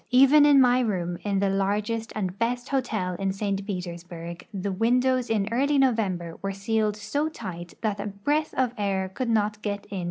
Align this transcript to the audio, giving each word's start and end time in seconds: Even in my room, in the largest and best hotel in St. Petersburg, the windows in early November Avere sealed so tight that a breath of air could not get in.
Even 0.09 0.47
in 0.47 0.59
my 0.59 0.79
room, 0.79 1.19
in 1.21 1.37
the 1.37 1.49
largest 1.51 2.11
and 2.15 2.39
best 2.39 2.69
hotel 2.69 3.13
in 3.19 3.31
St. 3.31 3.63
Petersburg, 3.67 4.47
the 4.51 4.71
windows 4.71 5.29
in 5.29 5.47
early 5.51 5.77
November 5.77 6.39
Avere 6.43 6.55
sealed 6.55 6.95
so 6.97 7.29
tight 7.29 7.75
that 7.81 7.99
a 7.99 8.07
breath 8.07 8.51
of 8.55 8.73
air 8.79 9.09
could 9.09 9.29
not 9.29 9.61
get 9.61 9.85
in. 9.91 9.99